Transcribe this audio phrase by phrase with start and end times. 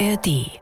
[0.00, 0.60] ARD.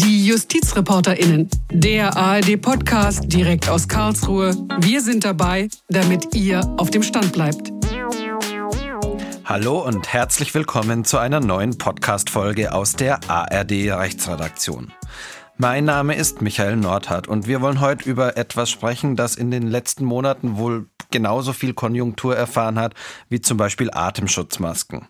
[0.00, 4.54] Die JustizreporterInnen, der ARD-Podcast direkt aus Karlsruhe.
[4.78, 7.72] Wir sind dabei, damit ihr auf dem Stand bleibt.
[9.44, 14.92] Hallo und herzlich willkommen zu einer neuen Podcast-Folge aus der ARD-Rechtsredaktion.
[15.56, 19.66] Mein Name ist Michael Nordhardt und wir wollen heute über etwas sprechen, das in den
[19.66, 22.94] letzten Monaten wohl genauso viel Konjunktur erfahren hat
[23.28, 25.08] wie zum Beispiel Atemschutzmasken.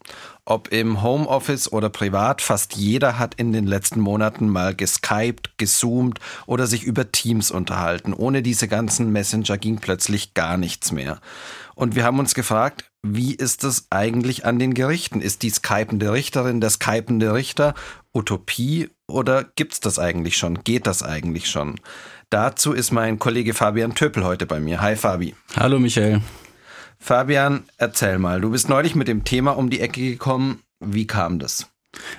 [0.51, 6.21] Ob im Homeoffice oder privat, fast jeder hat in den letzten Monaten mal geskypt, gesoomt
[6.47, 8.15] oder sich über Teams unterhalten.
[8.15, 11.21] Ohne diese ganzen Messenger ging plötzlich gar nichts mehr.
[11.75, 15.21] Und wir haben uns gefragt, wie ist es eigentlich an den Gerichten?
[15.21, 17.75] Ist die skypende Richterin der skypende Richter
[18.15, 20.65] Utopie oder gibt's das eigentlich schon?
[20.65, 21.79] Geht das eigentlich schon?
[22.31, 24.81] Dazu ist mein Kollege Fabian Töpel heute bei mir.
[24.81, 25.35] Hi Fabi.
[25.57, 26.23] Hallo Michael.
[26.99, 30.63] Fabian, erzähl mal, du bist neulich mit dem Thema um die Ecke gekommen.
[30.81, 31.71] Wie kam das?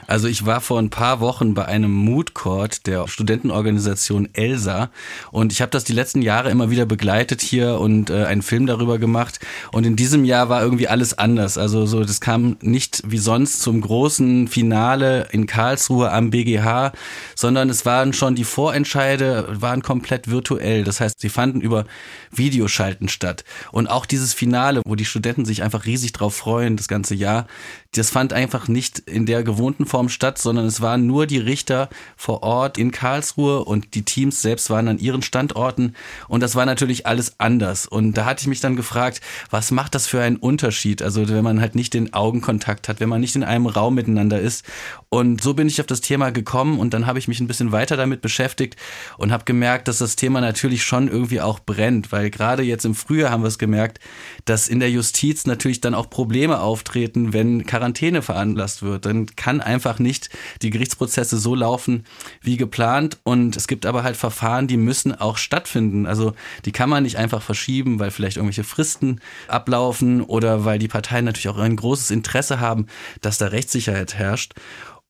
[0.08, 4.90] Also ich war vor ein paar Wochen bei einem Mood Court der Studentenorganisation ELSA
[5.32, 8.66] und ich habe das die letzten Jahre immer wieder begleitet hier und äh, einen Film
[8.66, 9.40] darüber gemacht
[9.72, 11.60] und in diesem Jahr war irgendwie alles anders.
[11.60, 16.92] Also so das kam nicht wie sonst zum großen Finale in Karlsruhe am BGH,
[17.36, 20.84] sondern es waren schon die Vorentscheide waren komplett virtuell.
[20.84, 21.86] Das heißt, sie fanden über
[22.32, 26.88] Videoschalten statt und auch dieses Finale, wo die Studenten sich einfach riesig drauf freuen, das
[26.88, 27.46] ganze Jahr,
[27.94, 31.90] das fand einfach nicht in der gewohnten Form statt, sondern es waren nur die Richter
[32.16, 35.96] vor Ort in Karlsruhe und die Teams selbst waren an ihren Standorten
[36.28, 37.88] und das war natürlich alles anders.
[37.88, 41.02] Und da hatte ich mich dann gefragt, was macht das für einen Unterschied?
[41.02, 44.40] Also wenn man halt nicht den Augenkontakt hat, wenn man nicht in einem Raum miteinander
[44.40, 44.66] ist.
[45.10, 47.72] Und so bin ich auf das Thema gekommen und dann habe ich mich ein bisschen
[47.72, 48.76] weiter damit beschäftigt
[49.18, 52.94] und habe gemerkt, dass das Thema natürlich schon irgendwie auch brennt, weil gerade jetzt im
[52.94, 54.00] Frühjahr haben wir es gemerkt,
[54.46, 59.06] dass in der Justiz natürlich dann auch Probleme auftreten, wenn Quarantäne veranlasst wird.
[59.06, 60.30] Dann kann einfach nicht
[60.62, 62.04] die Gerichtsprozesse so laufen
[62.42, 63.20] wie geplant.
[63.24, 66.06] Und es gibt aber halt Verfahren, die müssen auch stattfinden.
[66.06, 66.34] Also
[66.66, 71.24] die kann man nicht einfach verschieben, weil vielleicht irgendwelche Fristen ablaufen oder weil die Parteien
[71.24, 72.88] natürlich auch ein großes Interesse haben,
[73.22, 74.56] dass da Rechtssicherheit herrscht.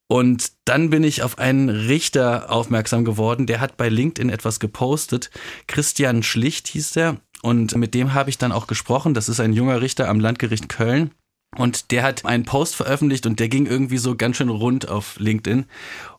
[0.08, 5.32] Und dann bin ich auf einen Richter aufmerksam geworden, der hat bei LinkedIn etwas gepostet.
[5.66, 7.18] Christian Schlicht hieß der.
[7.42, 9.14] Und mit dem habe ich dann auch gesprochen.
[9.16, 11.12] Das ist ein junger Richter am Landgericht Köln.
[11.58, 15.20] Und der hat einen Post veröffentlicht und der ging irgendwie so ganz schön rund auf
[15.20, 15.66] LinkedIn.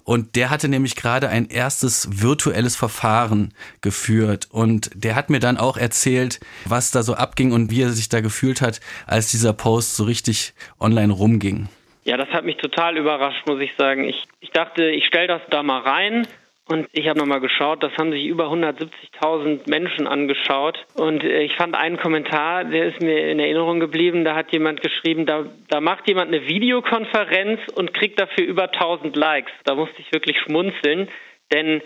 [0.03, 4.49] Und der hatte nämlich gerade ein erstes virtuelles Verfahren geführt.
[4.51, 8.09] Und der hat mir dann auch erzählt, was da so abging und wie er sich
[8.09, 11.69] da gefühlt hat, als dieser Post so richtig online rumging.
[12.03, 14.05] Ja, das hat mich total überrascht, muss ich sagen.
[14.05, 16.27] Ich, ich dachte, ich stelle das da mal rein
[16.70, 20.78] und ich habe nochmal geschaut, das haben sich über 170.000 Menschen angeschaut.
[20.94, 24.25] Und äh, ich fand einen Kommentar, der ist mir in Erinnerung geblieben.
[24.25, 29.16] Da hat jemand geschrieben, da, da macht jemand eine Videokonferenz und kriegt dafür über 1000
[29.16, 29.50] Likes.
[29.64, 31.08] Da musste ich wirklich schmunzeln,
[31.53, 31.82] denn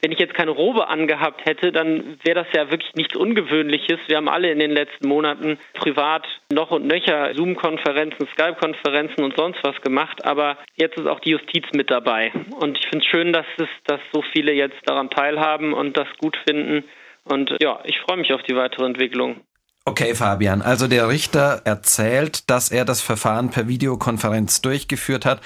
[0.00, 3.98] wenn ich jetzt keine Robe angehabt hätte, dann wäre das ja wirklich nichts Ungewöhnliches.
[4.06, 9.58] Wir haben alle in den letzten Monaten privat noch und nöcher Zoom-Konferenzen, Skype-Konferenzen und sonst
[9.62, 12.32] was gemacht, aber jetzt ist auch die Justiz mit dabei.
[12.58, 16.08] Und ich finde es schön, dass es, dass so viele jetzt daran teilhaben und das
[16.18, 16.84] gut finden.
[17.24, 19.40] Und ja, ich freue mich auf die weitere Entwicklung.
[19.86, 25.40] Okay, Fabian, also der Richter erzählt, dass er das Verfahren per Videokonferenz durchgeführt hat.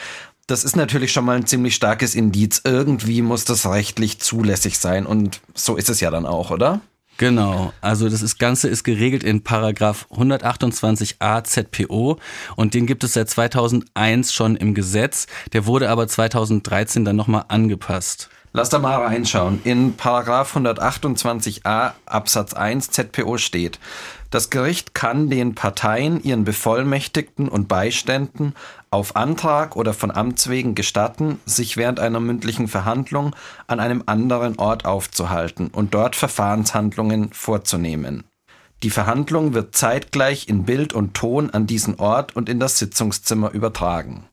[0.46, 2.60] Das ist natürlich schon mal ein ziemlich starkes Indiz.
[2.64, 6.80] Irgendwie muss das rechtlich zulässig sein und so ist es ja dann auch, oder?
[7.16, 12.18] Genau, also das Ganze ist geregelt in Paragraph 128a ZPO
[12.56, 15.26] und den gibt es seit 2001 schon im Gesetz.
[15.52, 18.28] Der wurde aber 2013 dann nochmal angepasst.
[18.52, 19.60] Lass da mal reinschauen.
[19.64, 23.78] In Paragraph 128a Absatz 1 ZPO steht,
[24.30, 28.54] das Gericht kann den Parteien, ihren Bevollmächtigten und Beiständen
[28.94, 33.34] auf Antrag oder von Amts wegen gestatten, sich während einer mündlichen Verhandlung
[33.66, 38.22] an einem anderen Ort aufzuhalten und dort Verfahrenshandlungen vorzunehmen.
[38.84, 43.50] Die Verhandlung wird zeitgleich in Bild und Ton an diesen Ort und in das Sitzungszimmer
[43.50, 44.28] übertragen.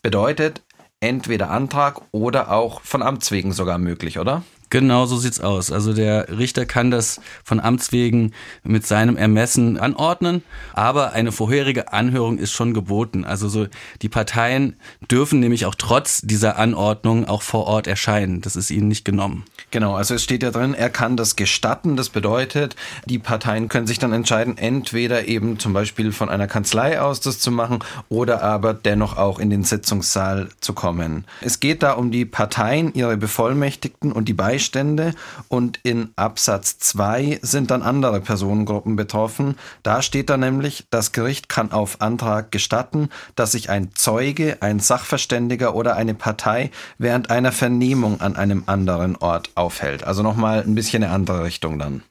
[0.00, 0.62] Bedeutet
[1.00, 4.42] entweder Antrag oder auch von Amts wegen sogar möglich, oder?
[4.76, 5.72] Genau so sieht's aus.
[5.72, 8.32] Also der Richter kann das von Amts wegen
[8.62, 10.42] mit seinem Ermessen anordnen,
[10.74, 13.24] aber eine vorherige Anhörung ist schon geboten.
[13.24, 13.68] Also so
[14.02, 14.76] die Parteien
[15.10, 18.42] dürfen nämlich auch trotz dieser Anordnung auch vor Ort erscheinen.
[18.42, 19.44] Das ist ihnen nicht genommen.
[19.70, 21.96] Genau, also es steht ja drin, er kann das gestatten.
[21.96, 22.76] Das bedeutet,
[23.06, 27.38] die Parteien können sich dann entscheiden, entweder eben zum Beispiel von einer Kanzlei aus das
[27.38, 27.78] zu machen
[28.10, 31.24] oder aber dennoch auch in den Sitzungssaal zu kommen.
[31.40, 35.14] Es geht da um die Parteien, ihre Bevollmächtigten und die Beispiele Sachverstände
[35.48, 39.56] und in Absatz 2 sind dann andere Personengruppen betroffen.
[39.82, 44.80] Da steht da nämlich, das Gericht kann auf Antrag gestatten, dass sich ein Zeuge, ein
[44.80, 50.04] Sachverständiger oder eine Partei während einer Vernehmung an einem anderen Ort aufhält.
[50.04, 52.02] Also nochmal ein bisschen eine andere Richtung dann.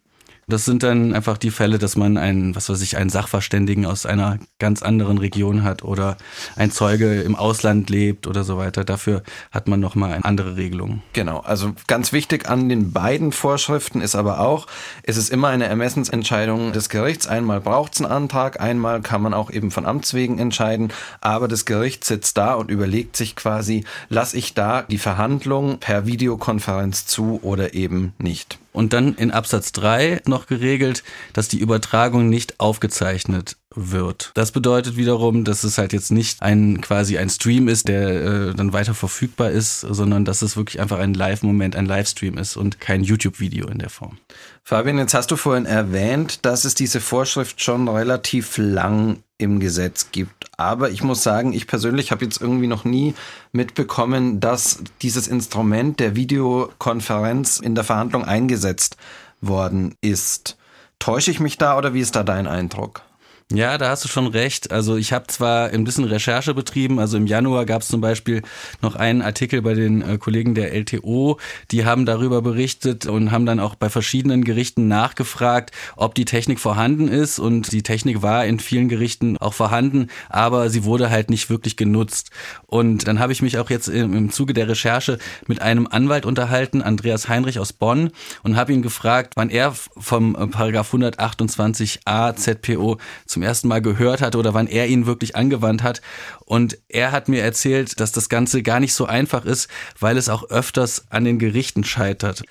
[0.48, 4.06] Das sind dann einfach die Fälle, dass man einen, was weiß ich, einen Sachverständigen aus
[4.06, 6.18] einer ganz anderen Region hat oder
[6.56, 8.84] ein Zeuge im Ausland lebt oder so weiter.
[8.84, 11.02] Dafür hat man nochmal eine andere Regelung.
[11.14, 11.40] Genau.
[11.40, 14.68] Also ganz wichtig an den beiden Vorschriften ist aber auch,
[15.02, 17.26] es ist immer eine Ermessensentscheidung des Gerichts.
[17.26, 20.94] Einmal braucht es einen Antrag, einmal kann man auch eben von Amts wegen entscheiden.
[21.22, 26.06] Aber das Gericht sitzt da und überlegt sich quasi, lasse ich da die Verhandlung per
[26.06, 28.60] Videokonferenz zu oder eben nicht.
[28.76, 34.32] Und dann in Absatz 3 noch geregelt, dass die Übertragung nicht aufgezeichnet wird.
[34.36, 38.54] Das bedeutet wiederum, dass es halt jetzt nicht ein quasi ein Stream ist, der äh,
[38.54, 42.82] dann weiter verfügbar ist, sondern dass es wirklich einfach ein Live-Moment, ein Livestream ist und
[42.82, 44.18] kein YouTube-Video in der Form.
[44.68, 50.10] Fabian, jetzt hast du vorhin erwähnt, dass es diese Vorschrift schon relativ lang im Gesetz
[50.12, 50.46] gibt.
[50.58, 53.14] Aber ich muss sagen, ich persönlich habe jetzt irgendwie noch nie
[53.52, 58.98] mitbekommen, dass dieses Instrument der Videokonferenz in der Verhandlung eingesetzt
[59.40, 60.58] worden ist.
[60.98, 63.05] Täusche ich mich da oder wie ist da dein Eindruck?
[63.54, 64.72] Ja, da hast du schon recht.
[64.72, 68.42] Also ich habe zwar ein bisschen Recherche betrieben, also im Januar gab es zum Beispiel
[68.82, 71.38] noch einen Artikel bei den äh, Kollegen der LTO,
[71.70, 76.60] die haben darüber berichtet und haben dann auch bei verschiedenen Gerichten nachgefragt, ob die Technik
[76.60, 81.30] vorhanden ist und die Technik war in vielen Gerichten auch vorhanden, aber sie wurde halt
[81.30, 82.32] nicht wirklich genutzt.
[82.66, 86.26] Und dann habe ich mich auch jetzt im, im Zuge der Recherche mit einem Anwalt
[86.26, 88.10] unterhalten, Andreas Heinrich aus Bonn,
[88.42, 92.98] und habe ihn gefragt, wann er vom äh, Paragraph 128a ZPO
[93.36, 96.02] zum ersten Mal gehört hatte oder wann er ihn wirklich angewandt hat.
[96.46, 100.30] Und er hat mir erzählt, dass das Ganze gar nicht so einfach ist, weil es
[100.30, 102.44] auch öfters an den Gerichten scheitert.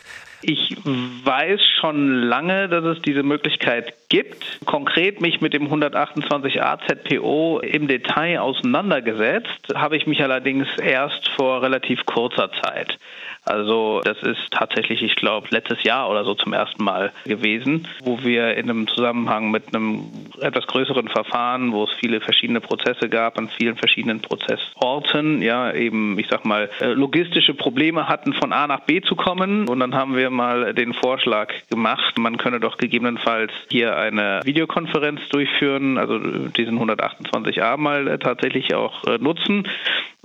[0.42, 4.60] Ich weiß schon lange, dass es diese Möglichkeit gibt.
[4.66, 11.62] Konkret mich mit dem 128a ZPO im Detail auseinandergesetzt, habe ich mich allerdings erst vor
[11.62, 12.98] relativ kurzer Zeit.
[13.44, 18.22] Also das ist tatsächlich, ich glaube, letztes Jahr oder so zum ersten Mal gewesen, wo
[18.22, 20.06] wir in einem Zusammenhang mit einem
[20.40, 26.18] etwas größeren Verfahren, wo es viele verschiedene Prozesse gab an vielen verschiedenen Prozessorten, ja eben,
[26.18, 29.68] ich sag mal, äh, logistische Probleme hatten, von A nach B zu kommen.
[29.68, 35.20] Und dann haben wir mal den Vorschlag gemacht, man könne doch gegebenenfalls hier eine Videokonferenz
[35.30, 39.66] durchführen, also diesen 128a mal äh, tatsächlich auch äh, nutzen.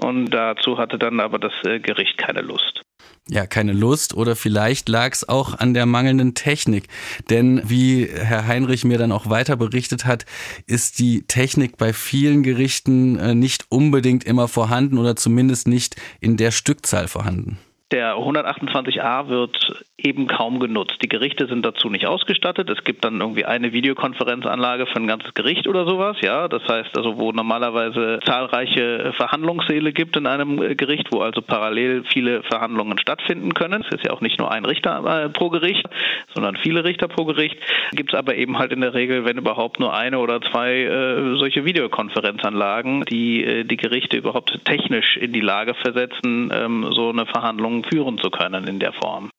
[0.02, 2.84] Und dazu hatte dann aber das Gericht keine Lust
[3.30, 6.88] ja, keine Lust oder vielleicht lag es auch an der mangelnden Technik.
[7.30, 10.26] Denn wie Herr Heinrich mir dann auch weiter berichtet hat,
[10.68, 16.38] ist die Technik bei vielen Gerichten äh, nicht unbedingt immer vorhanden oder zumindest nicht in
[16.38, 17.60] der Stückzahl vorhanden.
[17.92, 20.98] Der 128a wird eben kaum genutzt.
[21.02, 22.70] Die Gerichte sind dazu nicht ausgestattet.
[22.70, 26.48] Es gibt dann irgendwie eine Videokonferenzanlage für ein ganzes Gericht oder sowas, ja.
[26.48, 32.44] Das heißt also, wo normalerweise zahlreiche Verhandlungssäle gibt in einem Gericht, wo also parallel viele
[32.44, 33.84] Verhandlungen stattfinden können.
[33.88, 35.86] Es ist ja auch nicht nur ein Richter äh, pro Gericht,
[36.34, 37.58] sondern viele Richter pro Gericht.
[37.92, 41.38] Gibt es aber eben halt in der Regel, wenn überhaupt nur eine oder zwei äh,
[41.38, 47.26] solche Videokonferenzanlagen, die äh, die Gerichte überhaupt technisch in die Lage versetzen, ähm, so eine
[47.26, 49.32] Verhandlung führen zu können in der Form.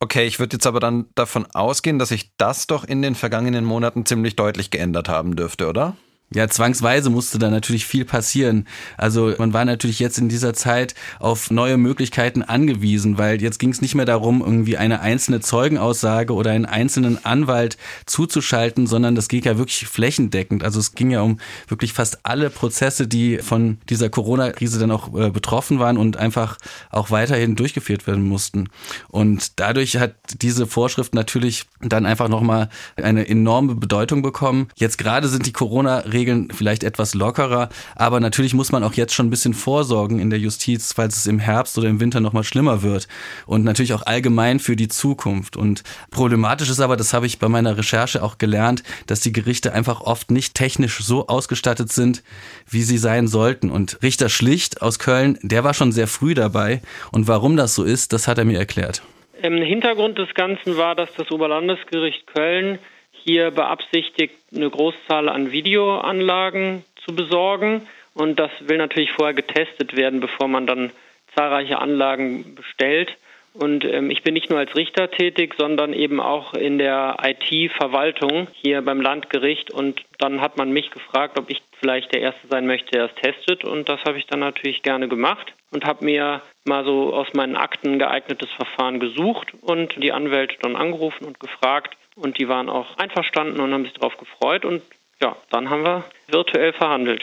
[0.00, 3.64] Okay, ich würde jetzt aber dann davon ausgehen, dass sich das doch in den vergangenen
[3.64, 5.96] Monaten ziemlich deutlich geändert haben dürfte, oder?
[6.34, 8.66] Ja, zwangsweise musste da natürlich viel passieren.
[8.98, 13.70] Also man war natürlich jetzt in dieser Zeit auf neue Möglichkeiten angewiesen, weil jetzt ging
[13.70, 19.28] es nicht mehr darum, irgendwie eine einzelne Zeugenaussage oder einen einzelnen Anwalt zuzuschalten, sondern das
[19.28, 20.64] ging ja wirklich flächendeckend.
[20.64, 25.14] Also es ging ja um wirklich fast alle Prozesse, die von dieser Corona-Krise dann auch
[25.18, 26.58] äh, betroffen waren und einfach
[26.90, 28.68] auch weiterhin durchgeführt werden mussten.
[29.08, 34.68] Und dadurch hat diese Vorschrift natürlich dann einfach nochmal eine enorme Bedeutung bekommen.
[34.76, 39.14] Jetzt gerade sind die Corona- Regeln vielleicht etwas lockerer, aber natürlich muss man auch jetzt
[39.14, 42.42] schon ein bisschen vorsorgen in der Justiz, falls es im Herbst oder im Winter nochmal
[42.42, 43.06] schlimmer wird
[43.46, 45.56] und natürlich auch allgemein für die Zukunft.
[45.56, 49.72] Und problematisch ist aber, das habe ich bei meiner Recherche auch gelernt, dass die Gerichte
[49.72, 52.24] einfach oft nicht technisch so ausgestattet sind,
[52.68, 53.70] wie sie sein sollten.
[53.70, 56.82] Und Richter Schlicht aus Köln, der war schon sehr früh dabei
[57.12, 59.02] und warum das so ist, das hat er mir erklärt.
[59.40, 62.80] Im Hintergrund des Ganzen war, dass das Oberlandesgericht Köln
[63.24, 67.86] hier beabsichtigt, eine Großzahl an Videoanlagen zu besorgen.
[68.14, 70.90] Und das will natürlich vorher getestet werden, bevor man dann
[71.34, 73.16] zahlreiche Anlagen bestellt.
[73.54, 78.46] Und ähm, ich bin nicht nur als Richter tätig, sondern eben auch in der IT-Verwaltung
[78.52, 79.70] hier beim Landgericht.
[79.70, 83.14] Und dann hat man mich gefragt, ob ich vielleicht der Erste sein möchte, der es
[83.14, 83.64] testet.
[83.64, 87.56] Und das habe ich dann natürlich gerne gemacht und habe mir mal so aus meinen
[87.56, 91.96] Akten geeignetes Verfahren gesucht und die Anwälte dann angerufen und gefragt.
[92.20, 94.64] Und die waren auch einverstanden und haben sich darauf gefreut.
[94.64, 94.82] Und
[95.20, 97.22] ja, dann haben wir virtuell verhandelt.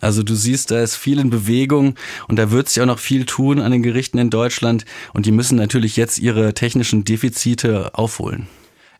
[0.00, 1.96] Also du siehst, da ist viel in Bewegung
[2.28, 5.32] und da wird sich auch noch viel tun an den Gerichten in Deutschland und die
[5.32, 8.46] müssen natürlich jetzt ihre technischen Defizite aufholen.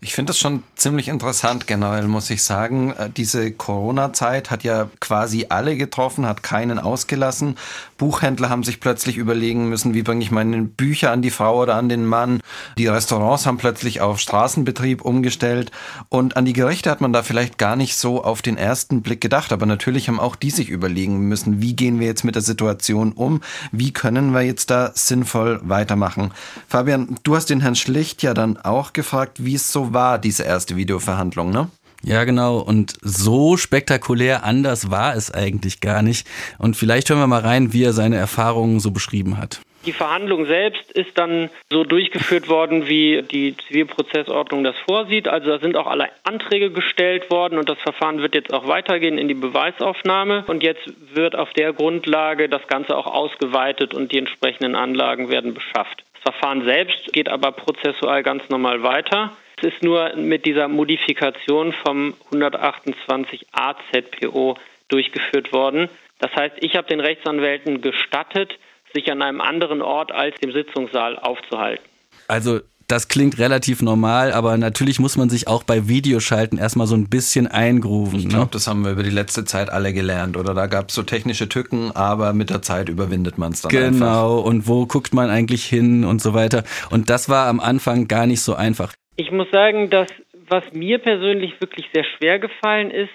[0.00, 2.92] Ich finde das schon ziemlich interessant generell, muss ich sagen.
[2.92, 7.56] Äh, diese Corona-Zeit hat ja quasi alle getroffen, hat keinen ausgelassen.
[7.96, 11.74] Buchhändler haben sich plötzlich überlegen müssen, wie bringe ich meine Bücher an die Frau oder
[11.74, 12.40] an den Mann.
[12.78, 15.72] Die Restaurants haben plötzlich auf Straßenbetrieb umgestellt.
[16.10, 19.20] Und an die Gerichte hat man da vielleicht gar nicht so auf den ersten Blick
[19.20, 19.52] gedacht.
[19.52, 23.10] Aber natürlich haben auch die sich überlegen müssen, wie gehen wir jetzt mit der Situation
[23.10, 23.40] um?
[23.72, 26.30] Wie können wir jetzt da sinnvoll weitermachen?
[26.68, 30.44] Fabian, du hast den Herrn Schlicht ja dann auch gefragt, wie es so war, diese
[30.44, 31.68] erste Videoverhandlung, ne?
[32.02, 32.58] Ja, genau.
[32.58, 36.28] Und so spektakulär anders war es eigentlich gar nicht.
[36.58, 39.60] Und vielleicht hören wir mal rein, wie er seine Erfahrungen so beschrieben hat.
[39.86, 45.28] Die Verhandlung selbst ist dann so durchgeführt worden, wie die Zivilprozessordnung das vorsieht.
[45.28, 49.18] Also da sind auch alle Anträge gestellt worden und das Verfahren wird jetzt auch weitergehen
[49.18, 50.44] in die Beweisaufnahme.
[50.46, 50.82] Und jetzt
[51.14, 56.04] wird auf der Grundlage das Ganze auch ausgeweitet und die entsprechenden Anlagen werden beschafft.
[56.14, 59.32] Das Verfahren selbst geht aber prozessual ganz normal weiter.
[59.58, 64.56] Es ist nur mit dieser Modifikation vom 128a ZPO
[64.88, 65.88] durchgeführt worden.
[66.18, 68.58] Das heißt, ich habe den Rechtsanwälten gestattet,
[68.94, 71.84] sich an einem anderen Ort als dem Sitzungssaal aufzuhalten.
[72.26, 76.94] Also das klingt relativ normal, aber natürlich muss man sich auch bei Videoschalten erstmal so
[76.94, 78.18] ein bisschen eingrooven.
[78.18, 78.50] Ich glaube, ne?
[78.52, 80.38] das haben wir über die letzte Zeit alle gelernt.
[80.38, 83.70] Oder da gab es so technische Tücken, aber mit der Zeit überwindet man es dann
[83.70, 83.86] genau.
[83.86, 83.98] einfach.
[83.98, 86.64] Genau, und wo guckt man eigentlich hin und so weiter.
[86.88, 88.94] Und das war am Anfang gar nicht so einfach.
[89.20, 93.10] Ich muss sagen, dass was mir persönlich wirklich sehr schwer gefallen ist,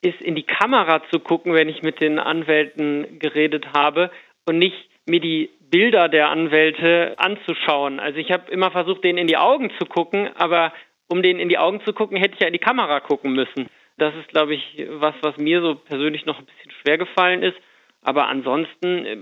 [0.00, 4.10] ist in die Kamera zu gucken, wenn ich mit den Anwälten geredet habe
[4.46, 8.00] und nicht mir die Bilder der Anwälte anzuschauen.
[8.00, 10.72] Also ich habe immer versucht, denen in die Augen zu gucken, aber
[11.06, 13.68] um denen in die Augen zu gucken, hätte ich ja in die Kamera gucken müssen.
[13.98, 17.56] Das ist, glaube ich, was, was mir so persönlich noch ein bisschen schwer gefallen ist.
[18.02, 19.18] Aber ansonsten äh,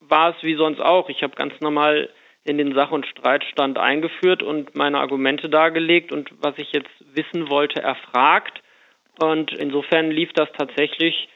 [0.00, 1.08] war es wie sonst auch.
[1.10, 2.10] Ich habe ganz normal
[2.44, 7.48] in den Sach- und Streitstand eingeführt und meine Argumente dargelegt und was ich jetzt wissen
[7.48, 8.62] wollte, erfragt.
[9.18, 11.28] Und insofern lief das tatsächlich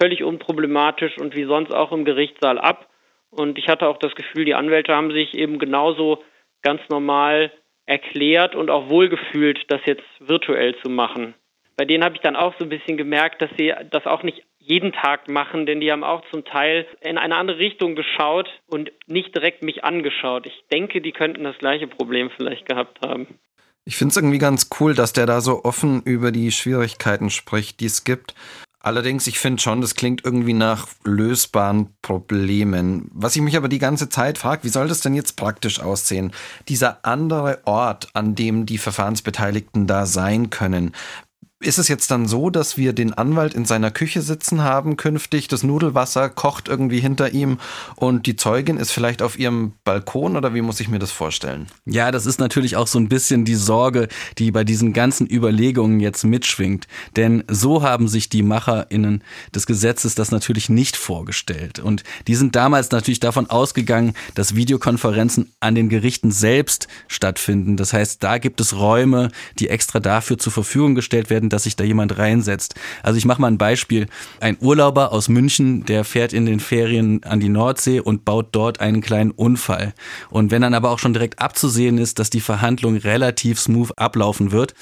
[0.00, 2.88] völlig unproblematisch und wie sonst auch im Gerichtssaal ab.
[3.30, 6.24] Und ich hatte auch das Gefühl, die Anwälte haben sich eben genauso
[6.62, 7.52] ganz normal
[7.86, 11.34] erklärt und auch wohlgefühlt, das jetzt virtuell zu machen.
[11.76, 14.42] Bei denen habe ich dann auch so ein bisschen gemerkt, dass sie das auch nicht
[14.70, 18.92] jeden Tag machen, denn die haben auch zum Teil in eine andere Richtung geschaut und
[19.06, 20.46] nicht direkt mich angeschaut.
[20.46, 23.26] Ich denke, die könnten das gleiche Problem vielleicht gehabt haben.
[23.84, 27.80] Ich finde es irgendwie ganz cool, dass der da so offen über die Schwierigkeiten spricht,
[27.80, 28.34] die es gibt.
[28.82, 33.10] Allerdings, ich finde schon, das klingt irgendwie nach lösbaren Problemen.
[33.12, 36.32] Was ich mich aber die ganze Zeit frage, wie soll das denn jetzt praktisch aussehen?
[36.68, 40.92] Dieser andere Ort, an dem die Verfahrensbeteiligten da sein können.
[41.62, 45.46] Ist es jetzt dann so, dass wir den Anwalt in seiner Küche sitzen haben künftig?
[45.46, 47.58] Das Nudelwasser kocht irgendwie hinter ihm
[47.96, 51.66] und die Zeugin ist vielleicht auf ihrem Balkon oder wie muss ich mir das vorstellen?
[51.84, 56.00] Ja, das ist natürlich auch so ein bisschen die Sorge, die bei diesen ganzen Überlegungen
[56.00, 56.88] jetzt mitschwingt.
[57.16, 59.22] Denn so haben sich die MacherInnen
[59.54, 61.78] des Gesetzes das natürlich nicht vorgestellt.
[61.78, 67.76] Und die sind damals natürlich davon ausgegangen, dass Videokonferenzen an den Gerichten selbst stattfinden.
[67.76, 71.76] Das heißt, da gibt es Räume, die extra dafür zur Verfügung gestellt werden dass sich
[71.76, 72.74] da jemand reinsetzt.
[73.02, 74.06] Also ich mache mal ein Beispiel.
[74.40, 78.80] Ein Urlauber aus München, der fährt in den Ferien an die Nordsee und baut dort
[78.80, 79.92] einen kleinen Unfall.
[80.30, 84.52] Und wenn dann aber auch schon direkt abzusehen ist, dass die Verhandlung relativ smooth ablaufen
[84.52, 84.74] wird,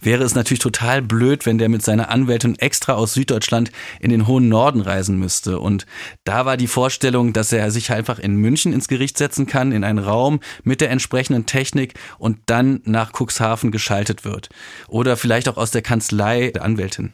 [0.00, 4.26] wäre es natürlich total blöd, wenn der mit seiner Anwältin extra aus Süddeutschland in den
[4.26, 5.60] hohen Norden reisen müsste.
[5.60, 5.86] Und
[6.24, 9.84] da war die Vorstellung, dass er sich einfach in München ins Gericht setzen kann, in
[9.84, 14.48] einen Raum mit der entsprechenden Technik und dann nach Cuxhaven geschaltet wird.
[14.88, 17.12] Oder vielleicht auch aus der Kanzlei der Anwältin.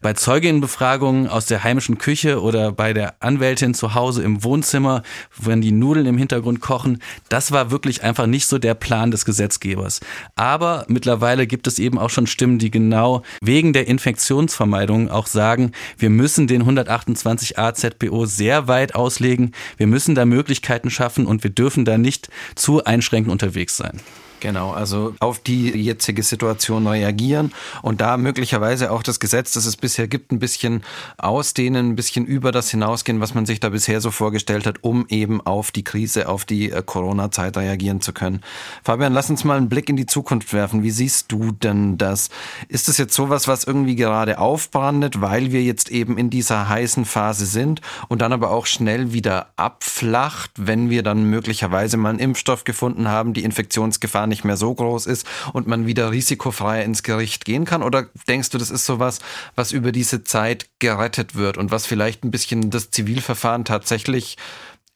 [0.00, 5.02] Bei Zeuginnenbefragungen aus der heimischen Küche oder bei der Anwältin zu Hause im Wohnzimmer,
[5.38, 9.24] wenn die Nudeln im Hintergrund kochen, das war wirklich einfach nicht so der Plan des
[9.24, 10.00] Gesetzgebers.
[10.34, 15.72] Aber mittlerweile gibt es eben auch schon Stimmen, die genau wegen der Infektionsvermeidung auch sagen,
[15.98, 21.50] wir müssen den 128a ZPO sehr weit auslegen, wir müssen da Möglichkeiten schaffen und wir
[21.50, 24.00] dürfen da nicht zu einschränkend unterwegs sein.
[24.42, 29.76] Genau, also auf die jetzige Situation reagieren und da möglicherweise auch das Gesetz, das es
[29.76, 30.82] bisher gibt, ein bisschen
[31.16, 35.06] ausdehnen, ein bisschen über das hinausgehen, was man sich da bisher so vorgestellt hat, um
[35.08, 38.40] eben auf die Krise, auf die äh, Corona-Zeit reagieren zu können.
[38.82, 40.82] Fabian, lass uns mal einen Blick in die Zukunft werfen.
[40.82, 42.28] Wie siehst du denn das?
[42.66, 47.04] Ist es jetzt sowas, was irgendwie gerade aufbrandet, weil wir jetzt eben in dieser heißen
[47.04, 52.18] Phase sind und dann aber auch schnell wieder abflacht, wenn wir dann möglicherweise mal einen
[52.18, 57.02] Impfstoff gefunden haben, die Infektionsgefahr nicht mehr so groß ist und man wieder risikofrei ins
[57.02, 57.82] Gericht gehen kann?
[57.82, 59.20] Oder denkst du, das ist sowas,
[59.54, 64.36] was über diese Zeit gerettet wird und was vielleicht ein bisschen das Zivilverfahren tatsächlich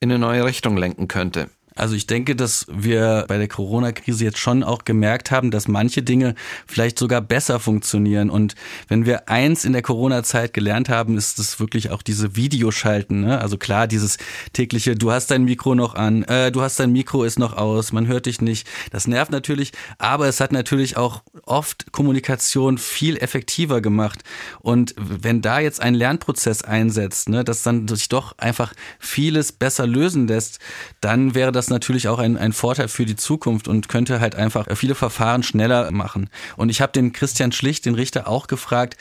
[0.01, 1.51] in eine neue Richtung lenken könnte?
[1.77, 6.03] Also ich denke, dass wir bei der Corona-Krise jetzt schon auch gemerkt haben, dass manche
[6.03, 6.35] Dinge
[6.67, 8.31] vielleicht sogar besser funktionieren.
[8.31, 8.55] Und
[8.89, 13.21] wenn wir eins in der Corona-Zeit gelernt haben, ist es wirklich auch diese Videoschalten.
[13.21, 13.39] Ne?
[13.41, 14.17] Also klar, dieses
[14.55, 17.93] tägliche, du hast dein Mikro noch an, äh, du hast dein Mikro ist noch aus,
[17.93, 18.67] man hört dich nicht.
[18.91, 24.25] Das nervt natürlich, aber es hat natürlich auch oft Kommunikation viel effektiver gemacht.
[24.61, 29.87] Und wenn da jetzt ein Lernprozess einsetzt, ne, dass dann sich doch einfach vieles besser
[29.87, 30.59] lösen lässt,
[31.01, 34.37] dann wäre das das natürlich auch ein, ein Vorteil für die Zukunft und könnte halt
[34.37, 36.31] einfach viele Verfahren schneller machen.
[36.57, 38.97] Und ich habe den Christian Schlicht, den Richter, auch gefragt,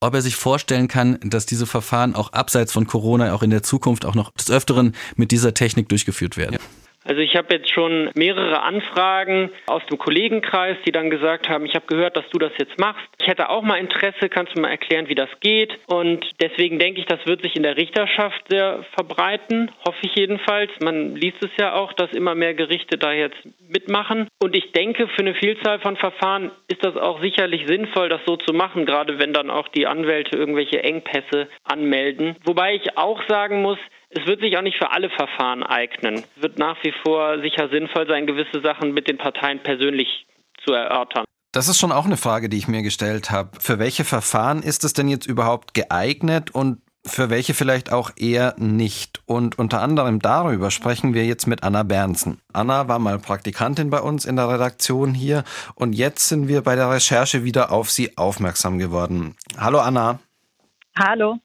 [0.00, 3.62] ob er sich vorstellen kann, dass diese Verfahren auch abseits von Corona auch in der
[3.62, 6.54] Zukunft auch noch des Öfteren mit dieser Technik durchgeführt werden.
[6.54, 6.60] Ja.
[7.08, 11.74] Also ich habe jetzt schon mehrere Anfragen aus dem Kollegenkreis, die dann gesagt haben, ich
[11.74, 13.08] habe gehört, dass du das jetzt machst.
[13.18, 15.78] Ich hätte auch mal Interesse, kannst du mal erklären, wie das geht?
[15.86, 20.70] Und deswegen denke ich, das wird sich in der Richterschaft sehr verbreiten, hoffe ich jedenfalls.
[20.80, 24.28] Man liest es ja auch, dass immer mehr Gerichte da jetzt mitmachen.
[24.38, 28.36] Und ich denke, für eine Vielzahl von Verfahren ist das auch sicherlich sinnvoll, das so
[28.36, 32.36] zu machen, gerade wenn dann auch die Anwälte irgendwelche Engpässe anmelden.
[32.44, 33.78] Wobei ich auch sagen muss,
[34.10, 36.24] es wird sich auch nicht für alle Verfahren eignen.
[36.36, 40.26] Es wird nach wie vor sicher sinnvoll sein, gewisse Sachen mit den Parteien persönlich
[40.64, 41.24] zu erörtern.
[41.52, 43.58] Das ist schon auch eine Frage, die ich mir gestellt habe.
[43.60, 48.54] Für welche Verfahren ist es denn jetzt überhaupt geeignet und für welche vielleicht auch eher
[48.58, 49.22] nicht.
[49.24, 52.40] Und unter anderem darüber sprechen wir jetzt mit Anna Bernsen.
[52.52, 56.76] Anna war mal Praktikantin bei uns in der Redaktion hier und jetzt sind wir bei
[56.76, 59.36] der Recherche wieder auf sie aufmerksam geworden.
[59.56, 60.18] Hallo Anna.
[60.98, 61.38] Hallo.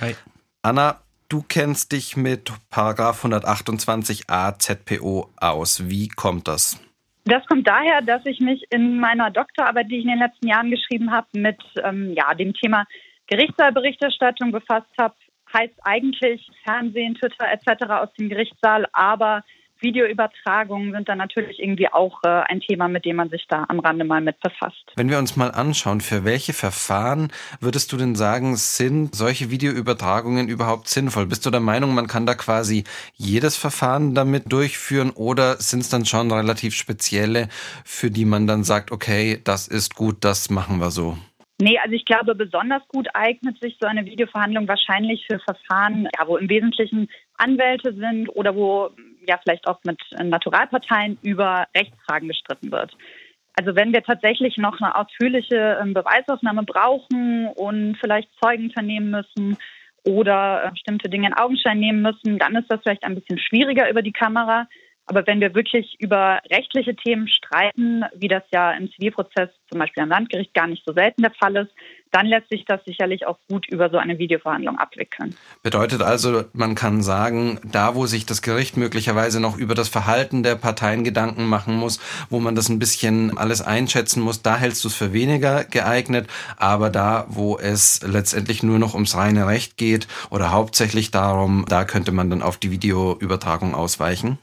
[0.00, 0.16] Hi.
[0.62, 1.03] Anna,
[1.34, 5.90] du kennst dich mit Paragraph 128a ZPO aus.
[5.90, 6.80] Wie kommt das?
[7.24, 10.70] Das kommt daher, dass ich mich in meiner Doktorarbeit, die ich in den letzten Jahren
[10.70, 12.84] geschrieben habe, mit ähm, ja, dem Thema
[13.26, 15.14] Gerichtssaalberichterstattung befasst habe.
[15.52, 17.84] Heißt eigentlich Fernsehen, Twitter etc.
[17.90, 19.42] aus dem Gerichtssaal, aber
[19.84, 23.78] Videoübertragungen sind dann natürlich irgendwie auch äh, ein Thema, mit dem man sich da am
[23.78, 24.92] Rande mal mit befasst.
[24.96, 30.48] Wenn wir uns mal anschauen, für welche Verfahren würdest du denn sagen, sind solche Videoübertragungen
[30.48, 31.26] überhaupt sinnvoll?
[31.26, 32.82] Bist du der Meinung, man kann da quasi
[33.14, 37.48] jedes Verfahren damit durchführen oder sind es dann schon relativ spezielle,
[37.84, 41.16] für die man dann sagt, okay, das ist gut, das machen wir so?
[41.60, 46.26] Nee, also ich glaube, besonders gut eignet sich so eine Videoverhandlung wahrscheinlich für Verfahren, ja,
[46.26, 48.90] wo im Wesentlichen Anwälte sind oder wo
[49.26, 52.96] ja vielleicht auch mit Naturalparteien über Rechtsfragen gestritten wird.
[53.56, 59.56] Also wenn wir tatsächlich noch eine ausführliche ähm, Beweisaufnahme brauchen und vielleicht Zeugen vernehmen müssen
[60.04, 63.88] oder äh, bestimmte Dinge in Augenschein nehmen müssen, dann ist das vielleicht ein bisschen schwieriger
[63.88, 64.66] über die Kamera.
[65.06, 70.02] Aber wenn wir wirklich über rechtliche Themen streiten, wie das ja im Zivilprozess zum Beispiel
[70.02, 71.72] am Landgericht gar nicht so selten der Fall ist,
[72.10, 75.34] dann lässt sich das sicherlich auch gut über so eine Videoverhandlung abwickeln.
[75.64, 80.44] Bedeutet also, man kann sagen, da wo sich das Gericht möglicherweise noch über das Verhalten
[80.44, 81.98] der Parteien Gedanken machen muss,
[82.30, 86.28] wo man das ein bisschen alles einschätzen muss, da hältst du es für weniger geeignet,
[86.56, 91.84] aber da, wo es letztendlich nur noch ums reine Recht geht oder hauptsächlich darum, da
[91.84, 94.38] könnte man dann auf die Videoübertragung ausweichen?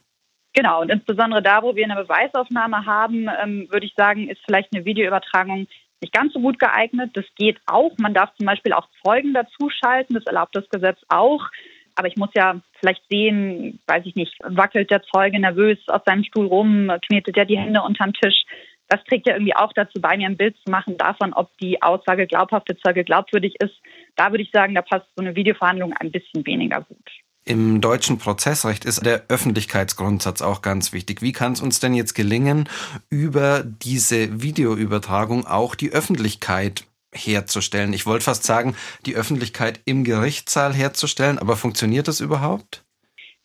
[0.53, 4.73] Genau, und insbesondere da, wo wir eine Beweisaufnahme haben, ähm, würde ich sagen, ist vielleicht
[4.73, 5.67] eine Videoübertragung
[6.01, 7.11] nicht ganz so gut geeignet.
[7.13, 7.91] Das geht auch.
[7.97, 10.15] Man darf zum Beispiel auch Zeugen dazuschalten.
[10.15, 11.47] Das erlaubt das Gesetz auch.
[11.95, 16.23] Aber ich muss ja vielleicht sehen, weiß ich nicht, wackelt der Zeuge nervös auf seinem
[16.23, 18.43] Stuhl rum, knetet er die Hände unterm Tisch.
[18.87, 21.81] Das trägt ja irgendwie auch dazu bei, mir ein Bild zu machen davon, ob die
[21.81, 23.75] Aussage glaubhafte Zeuge glaubwürdig ist.
[24.15, 27.09] Da würde ich sagen, da passt so eine Videoverhandlung ein bisschen weniger gut.
[27.43, 31.23] Im deutschen Prozessrecht ist der Öffentlichkeitsgrundsatz auch ganz wichtig.
[31.23, 32.69] Wie kann es uns denn jetzt gelingen,
[33.10, 37.93] über diese Videoübertragung auch die Öffentlichkeit herzustellen?
[37.93, 38.75] Ich wollte fast sagen,
[39.08, 42.84] die Öffentlichkeit im Gerichtssaal herzustellen, aber funktioniert das überhaupt?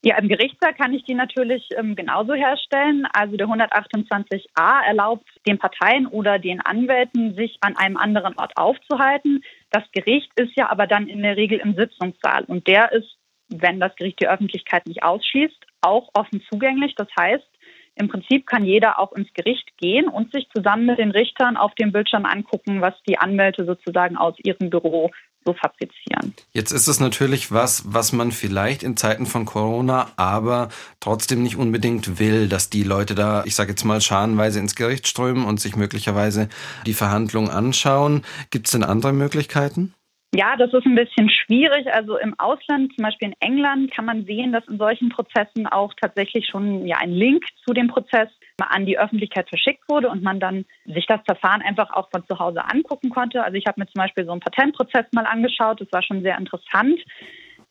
[0.03, 3.09] Ja, im Gerichtssaal kann ich die natürlich ähm, genauso herstellen.
[3.13, 9.43] Also der 128a erlaubt den Parteien oder den Anwälten, sich an einem anderen Ort aufzuhalten.
[9.71, 13.16] Das Gericht ist ja aber dann in der Regel im Sitzungssaal und der ist
[13.49, 16.95] wenn das Gericht die Öffentlichkeit nicht ausschließt, auch offen zugänglich.
[16.97, 17.47] Das heißt,
[17.95, 21.75] im Prinzip kann jeder auch ins Gericht gehen und sich zusammen mit den Richtern auf
[21.75, 25.11] dem Bildschirm angucken, was die Anwälte sozusagen aus ihrem Büro
[25.47, 26.35] so fabrizieren.
[26.53, 30.69] Jetzt ist es natürlich was, was man vielleicht in Zeiten von Corona aber
[31.01, 35.07] trotzdem nicht unbedingt will, dass die Leute da, ich sage jetzt mal, scharenweise ins Gericht
[35.07, 36.49] strömen und sich möglicherweise
[36.85, 38.23] die Verhandlungen anschauen.
[38.51, 39.95] Gibt es denn andere Möglichkeiten?
[40.35, 41.87] Ja, das ist ein bisschen schwierig.
[41.93, 45.95] Also im Ausland, zum Beispiel in England, kann man sehen, dass in solchen Prozessen auch
[45.95, 50.41] tatsächlich schon ja, ein Link zu dem Prozess an die Öffentlichkeit verschickt wurde und man
[50.41, 53.45] dann sich das Verfahren einfach auch von zu Hause angucken konnte.
[53.45, 55.81] Also ich habe mir zum Beispiel so einen Patentprozess mal angeschaut.
[55.81, 56.99] Das war schon sehr interessant.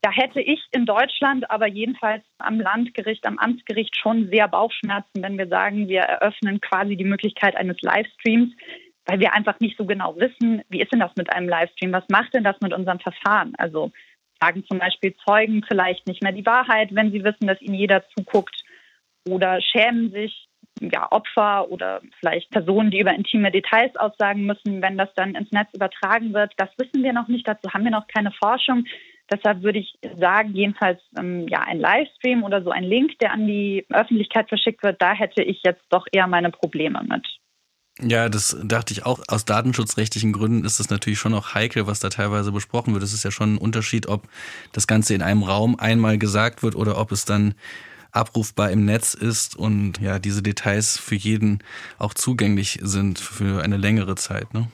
[0.01, 5.37] Da hätte ich in Deutschland aber jedenfalls am Landgericht, am Amtsgericht schon sehr Bauchschmerzen, wenn
[5.37, 8.53] wir sagen, wir eröffnen quasi die Möglichkeit eines Livestreams
[9.05, 11.91] weil wir einfach nicht so genau wissen, wie ist denn das mit einem Livestream?
[11.91, 13.53] Was macht denn das mit unserem Verfahren?
[13.57, 13.91] Also
[14.41, 18.03] sagen zum Beispiel Zeugen vielleicht nicht mehr die Wahrheit, wenn sie wissen, dass ihnen jeder
[18.15, 18.63] zuguckt
[19.27, 20.47] oder schämen sich
[20.81, 25.51] ja, Opfer oder vielleicht Personen, die über intime Details aussagen müssen, wenn das dann ins
[25.51, 26.53] Netz übertragen wird.
[26.57, 28.85] Das wissen wir noch nicht, dazu haben wir noch keine Forschung.
[29.31, 33.47] Deshalb würde ich sagen, jedenfalls ähm, ja ein Livestream oder so ein Link, der an
[33.47, 37.25] die Öffentlichkeit verschickt wird, da hätte ich jetzt doch eher meine Probleme mit.
[38.01, 39.21] Ja, das dachte ich auch.
[39.29, 43.03] Aus datenschutzrechtlichen Gründen ist es natürlich schon auch heikel, was da teilweise besprochen wird.
[43.03, 44.27] Es ist ja schon ein Unterschied, ob
[44.73, 47.55] das Ganze in einem Raum einmal gesagt wird oder ob es dann
[48.12, 51.60] abrufbar im Netz ist und ja, diese Details für jeden
[51.99, 54.53] auch zugänglich sind für eine längere Zeit.
[54.53, 54.67] Ne?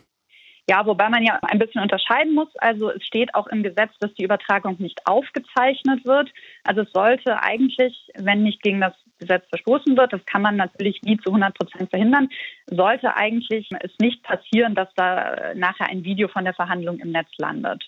[0.70, 2.48] Ja, wobei man ja ein bisschen unterscheiden muss.
[2.58, 6.32] Also es steht auch im Gesetz, dass die Übertragung nicht aufgezeichnet wird.
[6.64, 11.02] Also es sollte eigentlich, wenn nicht gegen das Gesetz verstoßen wird, das kann man natürlich
[11.04, 12.30] nie zu 100 Prozent verhindern,
[12.66, 17.30] sollte eigentlich es nicht passieren, dass da nachher ein Video von der Verhandlung im Netz
[17.38, 17.84] landet.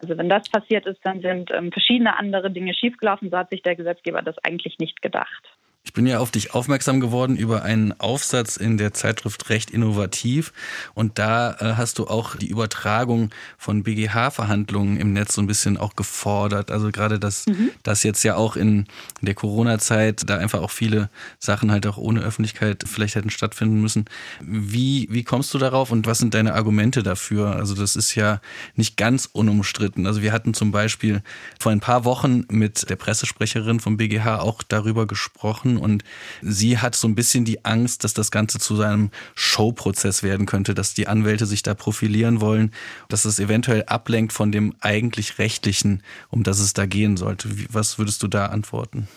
[0.00, 3.30] Also wenn das passiert ist, dann sind ähm, verschiedene andere Dinge schiefgelaufen.
[3.30, 5.57] So hat sich der Gesetzgeber das eigentlich nicht gedacht.
[5.88, 10.52] Ich bin ja auf dich aufmerksam geworden über einen Aufsatz in der Zeitschrift Recht Innovativ
[10.92, 15.78] und da äh, hast du auch die Übertragung von BGH-Verhandlungen im Netz so ein bisschen
[15.78, 16.70] auch gefordert.
[16.70, 17.70] Also gerade das, mhm.
[17.84, 18.84] das jetzt ja auch in
[19.22, 24.04] der Corona-Zeit, da einfach auch viele Sachen halt auch ohne Öffentlichkeit vielleicht hätten stattfinden müssen.
[24.42, 27.56] Wie, wie kommst du darauf und was sind deine Argumente dafür?
[27.56, 28.42] Also das ist ja
[28.74, 30.06] nicht ganz unumstritten.
[30.06, 31.22] Also wir hatten zum Beispiel
[31.58, 36.04] vor ein paar Wochen mit der Pressesprecherin vom BGH auch darüber gesprochen und
[36.42, 40.74] sie hat so ein bisschen die Angst, dass das Ganze zu seinem Showprozess werden könnte,
[40.74, 42.72] dass die Anwälte sich da profilieren wollen,
[43.08, 47.48] dass es eventuell ablenkt von dem eigentlich rechtlichen, um das es da gehen sollte.
[47.70, 49.08] Was würdest du da antworten?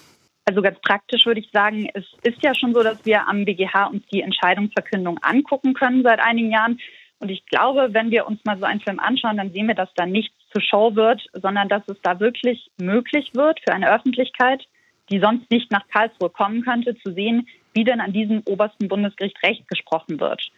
[0.46, 3.86] Also ganz praktisch würde ich sagen, es ist ja schon so, dass wir am BGH
[3.88, 6.80] uns die Entscheidungsverkündung angucken können seit einigen Jahren.
[7.20, 9.94] Und ich glaube, wenn wir uns mal so einen Film anschauen, dann sehen wir, dass
[9.96, 14.66] da nichts zur Show wird, sondern dass es da wirklich möglich wird für eine Öffentlichkeit,
[15.12, 19.42] die sonst nicht nach Karlsruhe kommen könnte, zu sehen, wie denn an diesem obersten Bundesgericht
[19.44, 20.52] Recht gesprochen wird.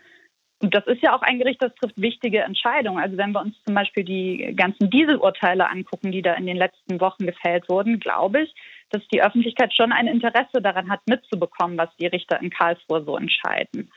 [0.61, 3.03] Und das ist ja auch ein Gericht, das trifft wichtige Entscheidungen.
[3.03, 7.01] Also wenn wir uns zum Beispiel die ganzen Dieselurteile angucken, die da in den letzten
[7.01, 8.55] Wochen gefällt wurden, glaube ich,
[8.89, 13.17] dass die Öffentlichkeit schon ein Interesse daran hat, mitzubekommen, was die Richter in Karlsruhe so
[13.17, 13.91] entscheiden.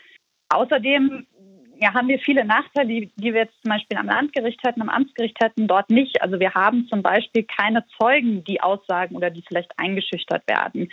[0.49, 1.27] Außerdem
[1.79, 4.89] ja, haben wir viele Nachteile, die, die wir jetzt zum Beispiel am Landgericht hätten, am
[4.89, 6.23] Amtsgericht hätten, dort nicht.
[6.23, 10.91] Also wir haben zum Beispiel keine Zeugen, die aussagen oder die vielleicht eingeschüchtert werden.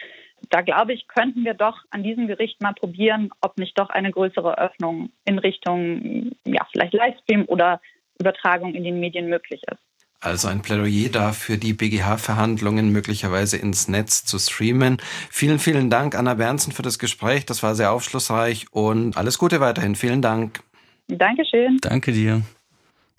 [0.49, 4.11] Da glaube ich, könnten wir doch an diesem Gericht mal probieren, ob nicht doch eine
[4.11, 7.81] größere Öffnung in Richtung, ja, vielleicht Livestream oder
[8.19, 9.81] Übertragung in den Medien möglich ist.
[10.19, 14.97] Also ein Plädoyer dafür, die BGH-Verhandlungen möglicherweise ins Netz zu streamen.
[15.29, 17.45] Vielen, vielen Dank, Anna Bernsen, für das Gespräch.
[17.45, 19.95] Das war sehr aufschlussreich und alles Gute weiterhin.
[19.95, 20.61] Vielen Dank.
[21.07, 21.77] Dankeschön.
[21.81, 22.41] Danke dir.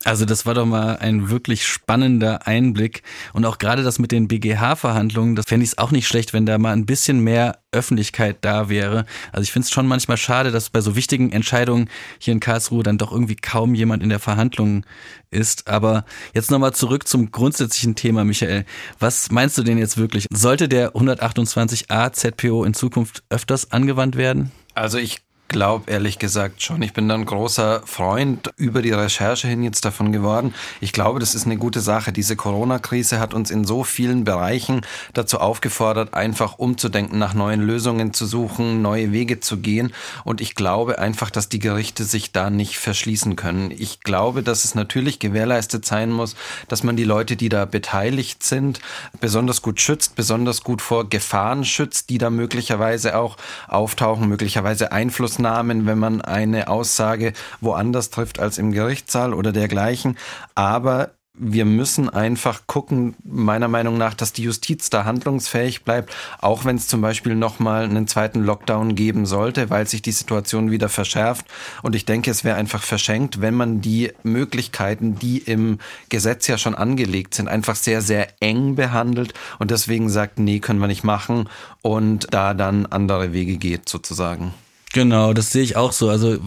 [0.05, 3.03] Also das war doch mal ein wirklich spannender Einblick.
[3.33, 6.45] Und auch gerade das mit den BGH-Verhandlungen, das fände ich es auch nicht schlecht, wenn
[6.45, 9.07] da mal ein bisschen mehr Öffentlichkeit da wäre.
[9.33, 12.83] Also ich finde es schon manchmal schade, dass bei so wichtigen Entscheidungen hier in Karlsruhe
[12.83, 14.85] dann doch irgendwie kaum jemand in der Verhandlung
[15.31, 15.69] ist.
[15.69, 18.67] Aber jetzt nochmal zurück zum grundsätzlichen Thema, Michael.
[18.99, 20.27] Was meinst du denn jetzt wirklich?
[20.31, 24.53] Sollte der 128a ZPO in Zukunft öfters angewandt werden?
[24.75, 26.83] Also ich glaube ehrlich gesagt schon.
[26.83, 30.55] Ich bin dann großer Freund über die Recherche hin jetzt davon geworden.
[30.81, 32.13] Ich glaube, das ist eine gute Sache.
[32.13, 34.81] Diese Corona-Krise hat uns in so vielen Bereichen
[35.13, 39.93] dazu aufgefordert, einfach umzudenken, nach neuen Lösungen zu suchen, neue Wege zu gehen.
[40.25, 43.71] Und ich glaube einfach, dass die Gerichte sich da nicht verschließen können.
[43.71, 46.37] Ich glaube, dass es natürlich gewährleistet sein muss,
[46.69, 48.81] dass man die Leute, die da beteiligt sind,
[49.21, 53.37] besonders gut schützt, besonders gut vor Gefahren schützt, die da möglicherweise auch
[53.69, 60.17] auftauchen, möglicherweise Einfluss Einflussnahmen, wenn man eine Aussage woanders trifft als im Gerichtssaal oder dergleichen.
[60.55, 66.65] Aber wir müssen einfach gucken, meiner Meinung nach, dass die Justiz da handlungsfähig bleibt, auch
[66.65, 70.89] wenn es zum Beispiel nochmal einen zweiten Lockdown geben sollte, weil sich die Situation wieder
[70.89, 71.47] verschärft.
[71.83, 76.57] Und ich denke, es wäre einfach verschenkt, wenn man die Möglichkeiten, die im Gesetz ja
[76.57, 81.03] schon angelegt sind, einfach sehr, sehr eng behandelt und deswegen sagt, nee, können wir nicht
[81.03, 81.49] machen
[81.83, 84.55] und da dann andere Wege geht sozusagen.
[84.95, 86.09] Genau, das sehe ich auch so.
[86.09, 86.39] Also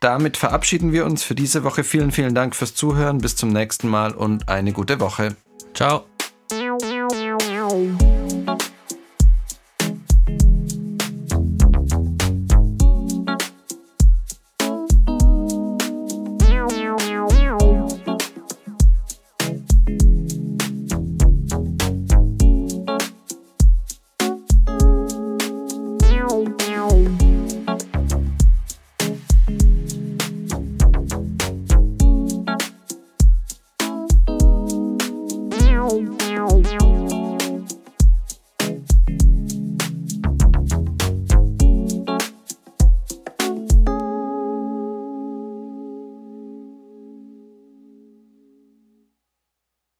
[0.00, 1.82] Damit verabschieden wir uns für diese Woche.
[1.82, 3.18] Vielen, vielen Dank fürs Zuhören.
[3.18, 5.34] Bis zum nächsten Mal und eine gute Woche.
[5.74, 6.07] Ciao.